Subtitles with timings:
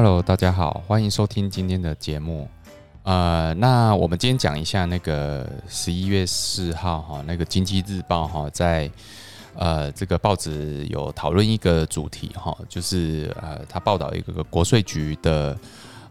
[0.00, 2.48] Hello，大家好，欢迎收听今天的节目。
[3.02, 8.88] 呃，那我们今天讲一下那个十一月四号哈，那个经济日报哈，在
[9.56, 15.58] 呃这个报纸有讨论一个主题哈，就是呃他报道一个国税局的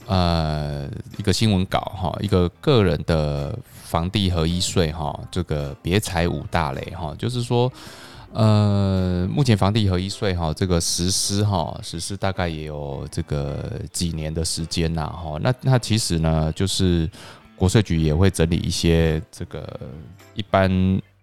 [0.06, 7.72] 呃一个新闻稿哈，一个个人的房地合一税哈，这个别踩五大雷哈，就是说。
[8.38, 15.40] 呃，目前房地合一税哈，这个实施哈，实施大概也有这个几年的时间呐哈。
[15.42, 17.10] 那那其实呢，就是
[17.56, 19.80] 国税局也会整理一些这个
[20.36, 20.70] 一般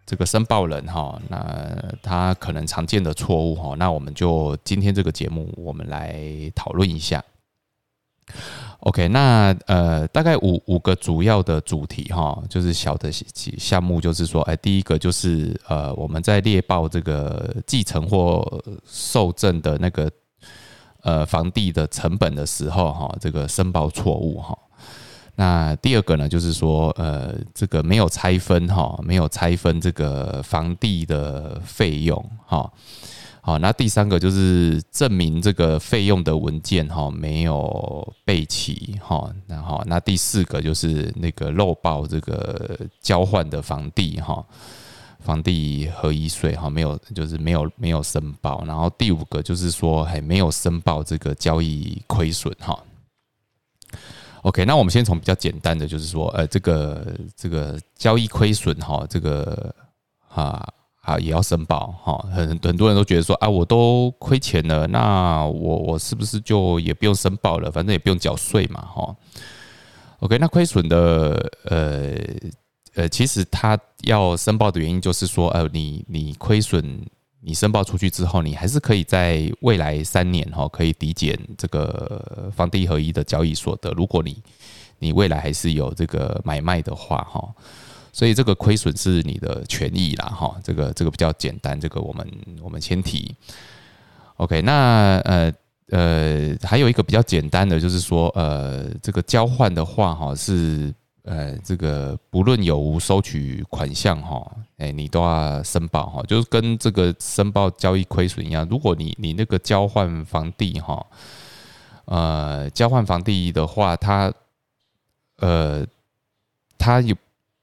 [0.05, 3.77] 这个申报人哈，那他可能常见的错误哈。
[3.79, 6.21] 那我们就今天这个节目，我们来
[6.53, 7.23] 讨论一下。
[8.85, 20.11] OK，那呃，大概五五个主要的主题哈，就是小的项目，就是说，哎，第一个就是呃，我们在列报这个继承或受赠的那个
[21.01, 24.55] 呃房地的成本的时候哈，这个申报错误哈。
[25.35, 32.71] 那第二个呢，就是说，呃，这个没有拆分哈，没有拆分这个房地的费用哈。
[33.47, 44.43] 好，那第三个就是证明这个费用的文件哈没有备齐哈，然后那第四个就是那个漏报这个交换的房地哈，
[45.21, 52.83] 房地合一税哈没有就是没有没有申报，然后第五个就是说还没有申报这个交易亏损哈。
[54.41, 59.75] OK，那我们先从比较简单的，就是说呃这个这个交易亏损哈，这个
[60.31, 60.67] 啊。
[61.05, 67.71] 啊，也要申报哈，很很多人都觉得说啊，我都亏钱了，那我我是不是就也不用申报了？
[67.71, 69.15] 反正也不用缴税嘛，哈。
[70.21, 72.15] OK，那亏损的呃
[72.95, 76.83] 呃，其实他要申报的原因就是说，呃，你你亏损，
[77.43, 84.43] 你申报出去之后，你还是可以在未来三年哈，可以抵减这个房地合一的交易所得，如果你
[84.99, 87.47] 你未来还是有这个买卖的话，哈。
[88.15, 92.25] 所以这个亏损是你的权益啦，哈，这个这个比较简单，这个我们
[92.63, 93.35] 我们先提。
[94.37, 95.53] OK，那呃
[95.89, 100.95] 呃，还有一个比较简单的，就是说呃，这个交换的话，哈，是
[101.25, 108.65] 呃这个不论有无收取款项，哈，哎，你都要申报，哈，就是跟这个申报交易亏损一样。
[108.71, 111.05] 如果你你那个交换房地，哈，
[112.05, 114.33] 呃，交换房地的话，它
[115.39, 115.85] 呃，
[116.79, 117.13] 它有。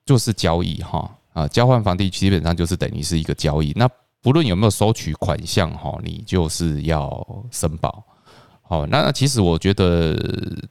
[0.06, 3.72] 就是交易哈啊，交换房地基本上就是等于是一个交易。
[3.76, 3.90] 那
[4.22, 8.04] 不论有没有收取款项哈，你就是要申报。
[8.62, 10.16] 好，那其实我觉得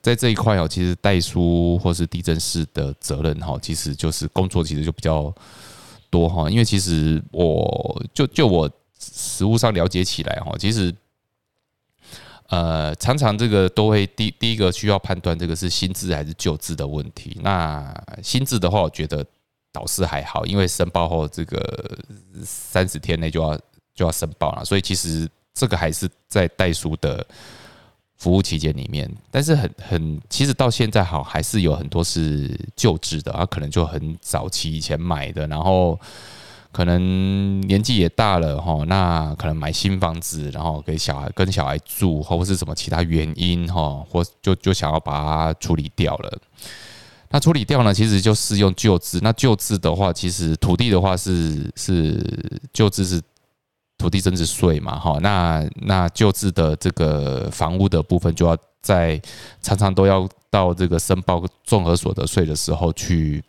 [0.00, 5.34] 在这一块哦，其实代书或是地震室的责任哈，其实就是工作其实就比较
[6.08, 6.48] 多哈。
[6.48, 10.94] 因为其实我就就我实物上了解起来哈，其实
[12.50, 17.38] 呃常常这个都会第第一个需要判断这个是新制还是旧制的问题。
[17.42, 19.24] 那新制的话，我觉得。
[19.72, 21.96] 导师还好，因为申报后这个
[22.42, 23.56] 三十天内就要
[23.94, 27.24] 就要申报了，所以其实这个还是在代书的
[28.16, 29.08] 服务期间里面。
[29.30, 35.96] 但是很很，其实到现在好还是有很多是旧制的，啊，可能就很早期以前买的，然后
[36.72, 46.38] 可能年纪也大了哈，那可能买新房子，然后给小孩跟小孩住，或是什么其他原因哈，或就就想要把它处理掉了。
[47.32, 47.94] 那处理掉呢？
[47.94, 49.20] 其实就适用旧制。
[49.22, 52.20] 那旧制的话，其实土地的话是是
[52.72, 53.22] 旧制是
[53.96, 55.16] 土地增值税嘛，哈。
[55.22, 59.20] 那那旧制的这个房屋的部分，就要在
[59.62, 63.40] 常常都要到这个申报综合所得税的时候去，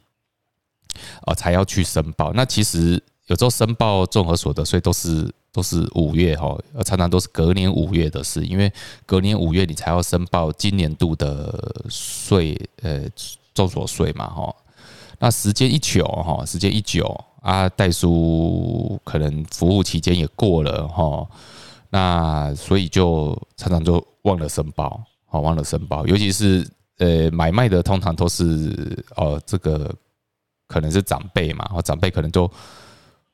[1.26, 2.32] 哦，才要去申报。
[2.34, 3.02] 那其实
[3.32, 6.56] 有时候申报综合所得税都是都是五月哈，
[6.86, 8.72] 常常都是隔年五月的事，因为
[9.06, 13.02] 隔年五月你才要申报今年度的税，呃。
[13.54, 14.56] 重所税嘛，哈，
[15.20, 17.06] 那时间一久，哈，时间一久
[17.42, 21.28] 啊，代书可能服务期间也过了，哈，
[21.90, 26.66] 那所以就常常就忘了申报，好，忘了申报，尤其是
[27.00, 29.94] 呃买卖的，通常都是哦，这个
[30.66, 32.50] 可能是长辈嘛，哦，长辈可能都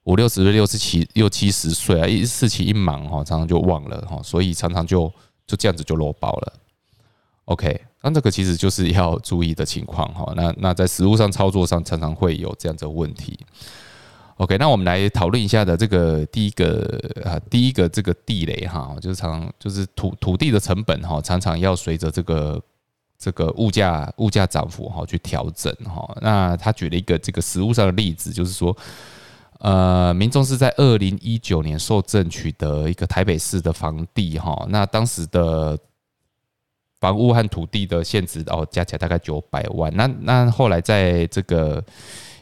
[0.07, 5.11] 五六十岁、六十七、六七十岁啊，一事情一忙，哈，常常就忘了，哈，所以常常就
[5.45, 6.53] 就这样子就落包了
[7.45, 7.81] ，OK。
[8.01, 10.31] 那这个其实就是要注意的情况哈。
[10.33, 13.37] 那那在实物上操作上，常常会有这样的问题。
[14.37, 22.61] OK，那我们来讨论一下的这个第一个啊，第一个这个地雷哈，就是常就是土土地的成本哈，常常要随着这个
[23.19, 26.17] 这个物价物价涨幅哈去调整哈。
[26.21, 28.77] 那他举了一个这个实物上的例子，就是说，
[29.59, 35.77] 呃，民众是在二零一九年受赠取得一个台北市的房地哈，那当时的。
[36.99, 39.95] 房屋和土地的现值哦，加起来大概九百万。
[39.95, 41.81] 那那后来在这个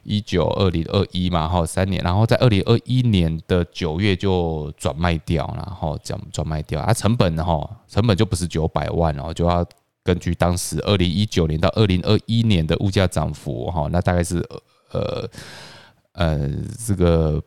[0.03, 9.65] 一九二零二一嘛，哈三年，然后在二零二一年的九月就转卖掉，然后讲转卖掉啊，成本哈成本就不是九百万哦，就要
[10.05, 14.37] 根据当时二零一九年到二零二一年的物价涨幅哈，那大概是
[14.91, 15.29] 呃
[16.15, 16.49] 呃
[16.85, 17.41] 这个。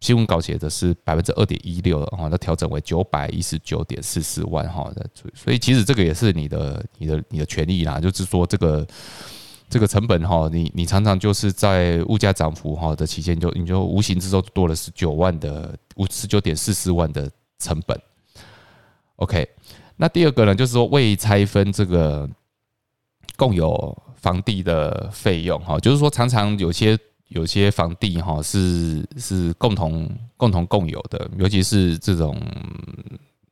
[0.00, 8.84] 新闻稿写的是百分之二点一六哈，那调整为九百一十九点四四万哈的，所以其实这个也是你的、你的、你的权益啦，就是说这个
[9.70, 17.96] 这个成本哈，你你常常就是在物价涨幅哈的期间，就你就无形之中多了十九万的五十九点四四万的成本。
[19.14, 19.48] OK，
[19.94, 22.28] 那第二个呢，就是说未拆分这个
[23.36, 26.98] 共有房地的费用哈，就是说常常有些。
[27.34, 32.38] 有些房地哈是是共同共同共有的，尤其是这种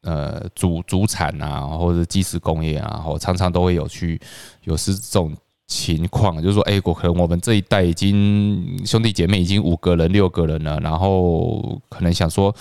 [0.02, 4.20] 呃主主产啊，或者是基石工业啊，或常常都会有去
[4.64, 5.34] 有是这种
[5.66, 12.54] 情况，就是说，哎，我可能我们这一代已经兄弟姐妹已经五个人六个人了，然后可能想说，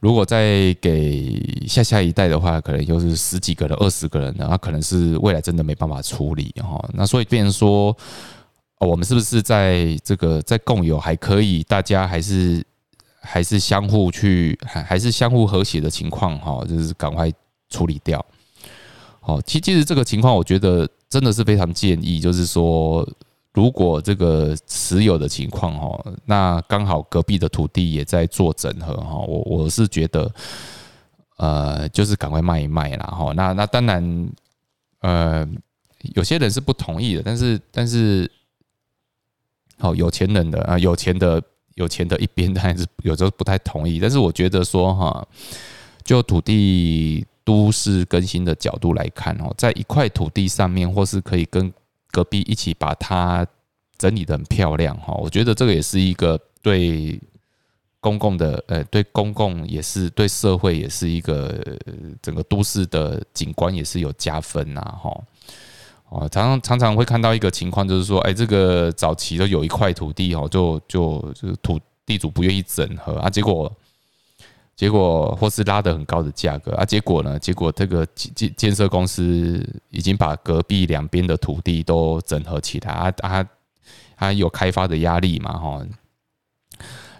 [0.00, 7.96] 如果再给下下一代的话，可能就是十几个人、二十个人，然后可能是未来真的没办法处理哈，那所以变成说。
[8.86, 12.64] 我们是不是在这个在共有还可以，大家还是
[13.20, 17.32] 还是相互去还还是相互和谐的情况哈，就是赶快
[17.70, 18.24] 处理掉。
[19.20, 23.08] 好，其其实这个情况，我觉得真的是非常建议，就是说，
[23.52, 30.28] 如果这个持有的情况哈，那刚好隔壁的土地也在做整合哈，我我是觉得，
[31.36, 33.32] 呃，就是赶快卖一卖啦哈。
[33.36, 34.28] 那那当然，
[35.02, 35.48] 呃，
[36.14, 38.30] 有些人是不同意的，但是但是。
[39.82, 41.42] 好，有钱人的啊，有钱的
[41.74, 43.98] 有钱的一边， 还是有时候不太同意。
[43.98, 45.26] 但是我觉得说哈，
[46.04, 51.72] 就土地都市更新的角度来看哦，在一块土地上面，或是可以跟
[52.12, 53.44] 隔壁一起把它
[53.98, 57.20] 整理的很漂亮哈，我觉得这个也是一个对
[57.98, 61.60] 公共的呃，对公共也是对社会也是一个
[62.22, 65.20] 整个都市的景观也是有加分呐哈。
[66.14, 73.72] 哦，常常常常会看到一个情况，就是说，哎，这个早期都有一块土地哦，就就就土地主不愿意整合啊，结果
[74.76, 83.48] 结果或是拉的很高的价格啊，结果呢，结果这个建建设公司已经把隔壁两边的土地都整合起来啊啊，
[84.14, 85.86] 它有开发的压力嘛哈，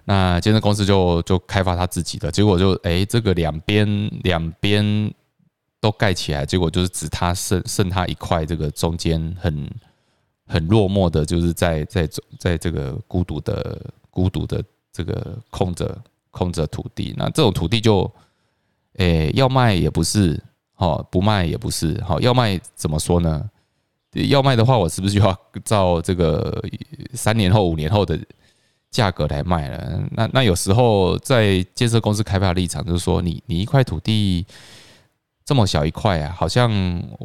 [0.05, 5.15] 那建设公司就就开发他自己的，结果就哎，这个两边两边。
[5.83, 9.69] 都盖起来，结果就是只他剩剩他一块，这个中间很
[10.47, 12.09] 很落寞的，就是在在
[12.39, 14.63] 在这个孤独的孤独的
[14.93, 15.99] 这个空着
[16.31, 17.13] 空着土地。
[17.19, 18.09] 那这种土地就，
[18.99, 20.41] 诶，要卖也不是，
[20.75, 23.51] 好不卖也不是，好要卖怎么说呢？
[24.29, 26.65] 要卖的话，我是不是就要照这个
[27.13, 28.17] 三年后、五年后的
[28.89, 30.01] 价格来卖了？
[30.13, 34.47] 那那有时候在建设公司开发立场，就是说，你你一块土地。
[35.53, 36.73] 这么小一块啊，好像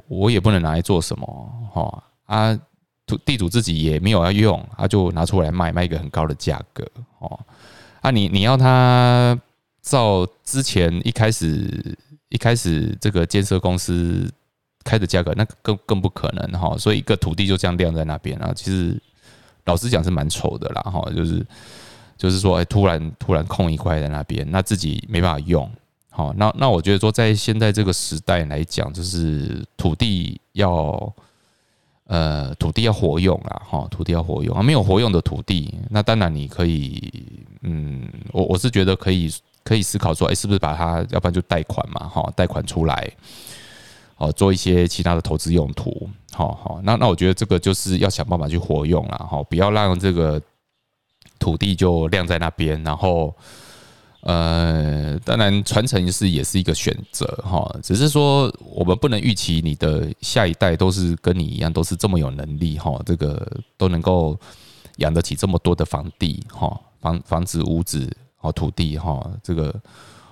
[0.10, 1.26] 我也不能拿来做什么
[1.72, 2.60] 哈啊，
[3.06, 6.86] 土地主自己也没有要用，他就拿出来卖，卖一个很高的价格
[7.20, 7.40] 哦。
[8.02, 9.40] 啊，你你要他
[9.82, 14.30] 照之前一开始一开始这个建设公司
[14.84, 16.78] 开的价格，那更更不可能哈。
[16.78, 19.02] 所以一个土地就这样晾在那边啊，其实
[19.64, 21.46] 老实讲是蛮丑的啦哈，就是
[22.18, 25.72] 就是说，哎，突然突然空一块在那边，那自己没办法用。
[26.18, 31.14] 好，那那我觉得说，在现在这个时代来讲，就是土地要，
[32.06, 37.14] 呃，土地要活用啊，哈，土地要活用啊，没有活用的土地，那当然你可以，
[37.62, 39.32] 嗯，我我是觉得可以
[39.64, 43.08] 可以思考说，哎，是不是把它，要不然就贷款嘛，哈，贷款出来，
[44.18, 50.42] 哦，做一些其他的投资用途，好好，那那我觉得这个就是要想办法去活用了，哈，不要让这个
[51.38, 53.32] 土地就晾在那边，然后。
[54.28, 64.38] 呃，当然传承是也是一个选择哈，只是说我们不能预期你的下一代都是跟你一样，都是这么有能力哈，这个都能够
[64.98, 68.06] 养得起这么多的房地哈，房房子、屋子、
[68.42, 69.74] 哦土地哈，这个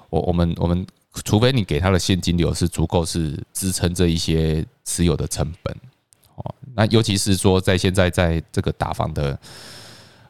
[0.09, 0.85] 我我们我们
[1.23, 5.73] 除非你给他的现金流是足够是支撑这一些持有的成本
[6.35, 9.39] 哦，那尤其是说在现在在这个打房的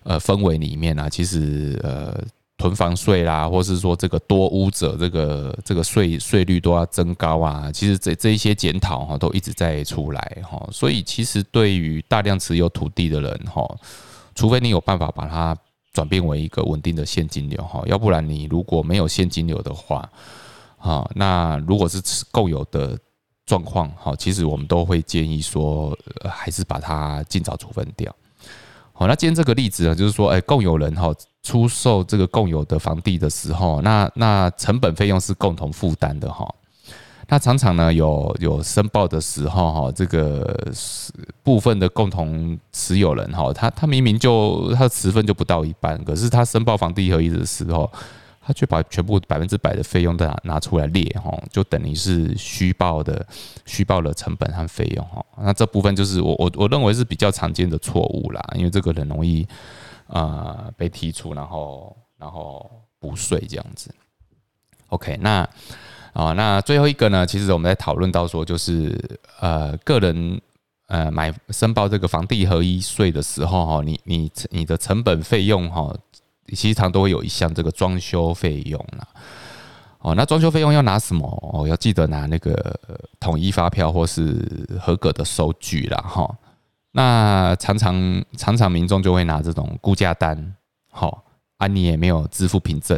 [0.04, 2.24] 呃氛围里面啊，其实呃。
[2.58, 13.64] 囤房税啦，或是说这个多屋者这个这个税税率都要增高啊，其实这这一些检讨哈都一直在出来哈，所以其实对于大量持有土地的人哈，
[14.36, 15.56] 除非你有办法把它
[15.94, 20.10] 转变为一个稳定的现金流哈，要不然你如果没有现金流的话，
[20.78, 22.98] 啊，那如果是共有的
[23.46, 25.98] 状况，哈，其实我们都会建议说，
[26.30, 28.16] 还是把它尽早处分掉。
[28.94, 31.14] 好，那今天这个例子呢，就是说，哎，共有人哈
[31.46, 36.46] 出售这个共有的房地的时候，那那成本费用是共同负担的哈。
[37.28, 40.74] 那常常呢有有申报的时候哈，这个
[41.44, 47.90] 部分的共同持有人哈，他他明明就他的持分就不到一半，可是他申报房地合一的时候。
[48.48, 53.26] 他却把全部百分之百的费用都拿拿出来列哈，就等于是虚报的
[53.66, 55.26] 虚报了成本和费用哈。
[55.42, 59.48] 那这部分就是我我我认为是比较常见的错误啦，因为这个很容易
[60.08, 62.70] 啊被剔除，然后然后
[63.00, 63.94] 补税这样子。
[64.88, 65.48] OK，那
[66.14, 70.42] 啊那最后一个呢，其实我们在讨论到说，就是呃个人
[70.88, 75.96] 呃买申报这个房地合一税的时候哈，你你你的成本费用哈。
[76.50, 79.08] 其实常都会有一项这个装修费用啦。
[79.98, 81.28] 哦，那装修费用要拿什么？
[81.52, 82.80] 哦，要记得拿那个
[83.20, 84.48] 统一发票或是
[84.80, 86.38] 合格的收据啦，哈。
[86.96, 90.56] 那常常常常民众就会拿这种估价单，
[90.90, 91.26] 好，
[91.58, 92.98] 啊，你也没有支付凭证，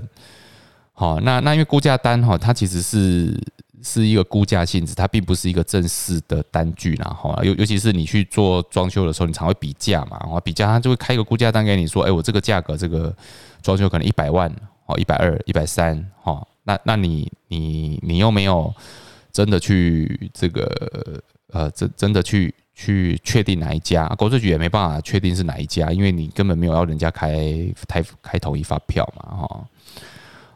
[0.93, 3.37] 好，那那因为估价单哈，它其实是。
[3.83, 13.15] 是一个估价性质，它并不是一个正式的单据，然后尤尤其是你去做装修的时候，你常会比价嘛，然后比价，他就会开一个估价单给你说，哎，我这个价格，这个
[13.61, 14.51] 装修可能一百万，
[14.87, 18.73] 哦，一百二、一百三，哈，那那你你你又没有
[19.31, 21.21] 真的去这个
[21.53, 27.35] 呃，真真的去去确定哪一家，国税局也没办法确定是哪一家，因为你根本没有要人家开
[27.87, 29.67] 开开统一发票嘛，哈。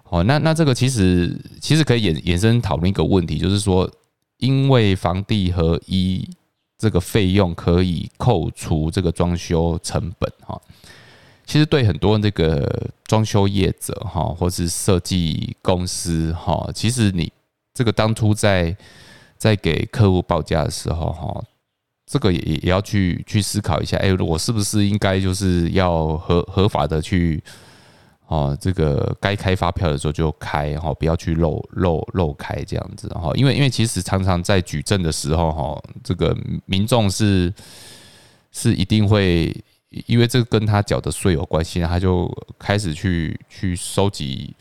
[0.10, 3.90] 哦，那那这个其实其实可以衍衍生讨论一个问题，就是说，
[4.38, 6.30] 因为房地合一
[6.78, 10.62] 这个费用可以扣除这个装修成本哈，
[11.46, 17.34] 其实对很多这个装修业者哈，或是设计公司哈，其实你
[17.74, 18.78] 这个当初在
[19.38, 21.44] 在给客户报价的时候哈，
[22.12, 27.42] 这个也也要去去思考一下，哎，我是不是应该就是要合合法的去。
[28.28, 33.30] 哦，这个该开发票的时候就开哈，不要去漏漏漏开这样子哈。
[33.36, 36.34] 因为因为其实常常在举证的时候哈，这个
[36.66, 37.54] 民众是
[38.54, 39.54] 是一定会，
[40.06, 44.56] 因为这跟他缴的税有关系，他就开始去去收集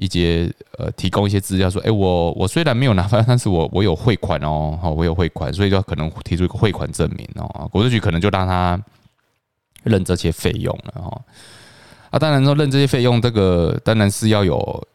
[0.00, 8.82] 一些呃，提供一些资料，说，哎，我我虽然没有拿发，但是我我有汇款哦，哈，我有汇款，所以就可能提出一个汇款证明哦，国税局可能就让他
[9.82, 11.22] 认这些费用了哈。
[12.08, 14.88] 啊，当然说认这些费用，这个当然是要有，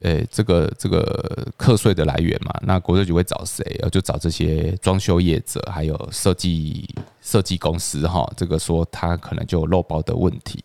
[0.00, 2.52] 诶，这个这个课税的来源嘛。
[2.60, 3.64] 那国税局会找谁？
[3.90, 6.86] 就找这些装修业者，还有设计
[7.22, 8.30] 设计公司哈。
[8.36, 10.62] 这个说他可能就有漏报的问题。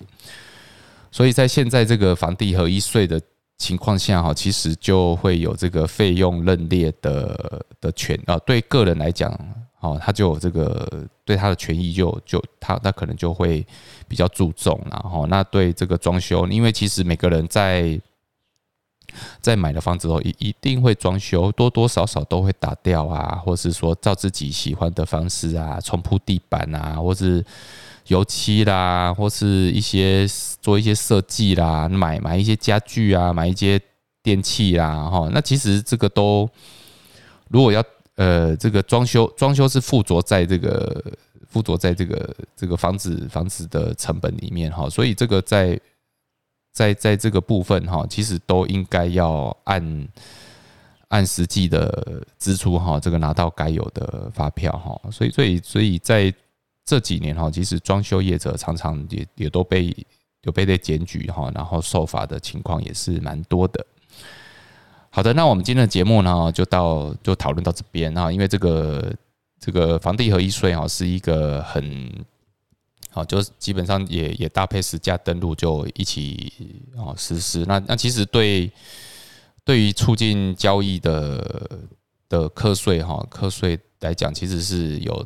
[1.10, 3.22] 所以在现在这个房地合一税的
[3.62, 8.38] 情况下哈，其实就会有这个费用认列的的权啊。
[8.40, 9.32] 对个人来讲。
[9.82, 10.88] 哦，他就有这个
[11.26, 13.66] 对他的权益就就他他可能就会
[14.08, 18.00] 比较注重，然后那对这个装修，因为其实每个人在
[19.42, 27.44] 在买了房子后一一定会装修，多多少少都会打掉啊，或是说照自己喜欢的方式啊，重铺地板啊，或是
[28.08, 30.28] 油漆啦，或是一些
[30.62, 33.80] 做一些设计啦，买买一些家具啊，买一些
[34.22, 36.50] 电器啦，哈，那其实这个都
[37.50, 37.84] 如果要。
[38.16, 41.04] 呃，这个装修装修是附着在这个
[41.48, 45.80] 附着在这个这个房子房子的成本里面哈，所以这个在
[46.72, 50.08] 在在这个部分哈，其实都应该要按
[51.08, 56.32] 按实际的支出哈，这个拿到该有的发票哈，所以所以所以在
[56.92, 59.96] 这几年哈，其实装修业者常常也也都被
[60.42, 63.86] 有被被检举哈，然后受罚的情况也是蛮多的。
[65.10, 68.30] 好的，那我们今天的节目呢，就到就讨论到这边啊。
[68.30, 69.16] 因为这个
[69.58, 72.14] 这个房地合一税哈，是一个很
[73.10, 76.52] 好，就是基本上也也搭配实价登录就一起
[76.98, 77.64] 哦实施。
[77.66, 78.70] 那那其实对
[79.64, 81.80] 对于促进交易的
[82.28, 85.26] 的课税哈课税来讲，其实是有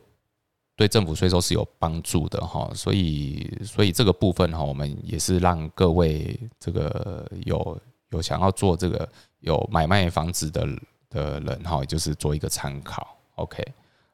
[0.75, 2.69] 对政府税收是有帮助的哈。
[2.73, 7.77] 所以所以这个部分哈，我们也是让各位这个有
[8.09, 9.07] 有想要做这个。
[9.41, 10.67] 有买卖房子的
[11.07, 13.15] 的人哈，就是做一个参考。
[13.35, 13.63] OK，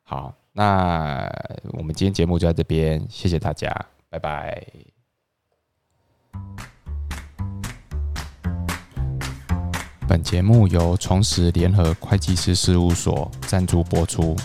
[0.03, 1.25] 好，那
[1.71, 3.73] 我们今天节目就在这边，谢谢大家，
[4.09, 4.61] 拜拜。
[10.05, 14.35] 本节目由重实联合会计师事务所赞助播出。